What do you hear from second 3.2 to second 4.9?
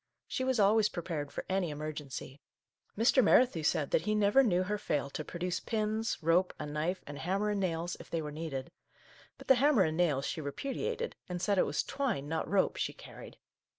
Merrithew said that he never knew her